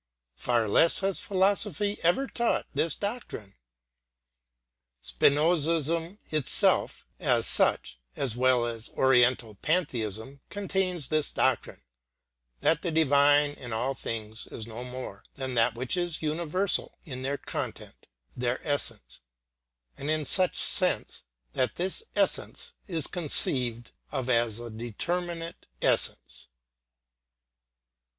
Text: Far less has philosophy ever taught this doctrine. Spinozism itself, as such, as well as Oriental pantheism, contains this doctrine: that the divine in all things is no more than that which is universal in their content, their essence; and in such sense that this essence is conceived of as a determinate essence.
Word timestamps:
Far 0.37 0.67
less 0.67 1.01
has 1.01 1.19
philosophy 1.19 1.99
ever 2.01 2.25
taught 2.25 2.65
this 2.73 2.95
doctrine. 2.95 3.53
Spinozism 4.99 6.17
itself, 6.31 7.05
as 7.19 7.45
such, 7.45 7.99
as 8.15 8.35
well 8.35 8.65
as 8.65 8.89
Oriental 8.97 9.53
pantheism, 9.53 10.41
contains 10.49 11.09
this 11.09 11.29
doctrine: 11.29 11.83
that 12.61 12.81
the 12.81 12.89
divine 12.89 13.51
in 13.51 13.73
all 13.73 13.93
things 13.93 14.47
is 14.47 14.65
no 14.65 14.83
more 14.83 15.23
than 15.35 15.53
that 15.53 15.75
which 15.75 15.95
is 15.95 16.23
universal 16.23 16.97
in 17.05 17.21
their 17.21 17.37
content, 17.37 18.07
their 18.35 18.59
essence; 18.67 19.19
and 19.99 20.09
in 20.09 20.25
such 20.25 20.55
sense 20.57 21.21
that 21.53 21.75
this 21.75 22.01
essence 22.15 22.73
is 22.87 23.05
conceived 23.05 23.91
of 24.11 24.31
as 24.31 24.59
a 24.59 24.71
determinate 24.71 25.67
essence. 25.79 26.47